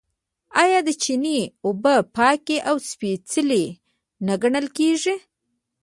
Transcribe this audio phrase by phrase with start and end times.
[0.63, 3.65] آیا د چینې اوبه پاکې او سپیڅلې
[4.25, 5.15] نه ګڼل کیږي؟